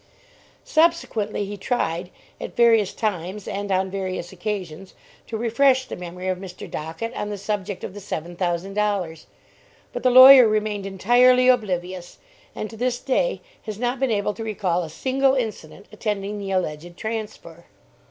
Subsequently, 0.65 1.45
he 1.45 1.57
tried, 1.57 2.09
at 2.39 2.55
various 2.55 2.91
times 2.91 3.47
and 3.47 3.71
on 3.71 3.91
various 3.91 4.33
occasions, 4.33 4.95
to 5.27 5.37
refresh 5.37 5.85
the 5.85 5.95
memory 5.95 6.27
of 6.27 6.39
Mr. 6.39 6.67
Dockett 6.67 7.13
on 7.13 7.29
the 7.29 7.37
subject 7.37 7.83
of 7.83 7.93
the 7.93 7.99
seven 7.99 8.35
thousand 8.35 8.73
dollars, 8.73 9.27
but 9.93 10.01
the 10.01 10.09
lawyer 10.09 10.47
remained 10.47 10.87
entirely 10.87 11.47
oblivious, 11.47 12.17
and 12.55 12.67
to 12.71 12.77
this 12.77 12.97
day 12.97 13.41
has 13.67 13.77
not 13.77 13.99
been 13.99 14.09
able 14.09 14.33
to 14.33 14.43
recall 14.43 14.81
a 14.81 14.89
single 14.89 15.35
incident 15.35 15.85
attending 15.91 16.39
the 16.39 16.49
alleged 16.49 16.97
transfer. 16.97 17.65